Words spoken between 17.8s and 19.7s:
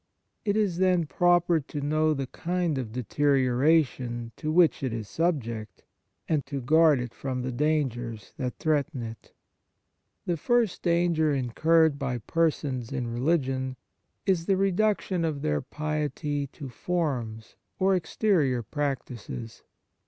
exterior practices.